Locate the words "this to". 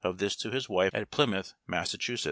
0.15-0.49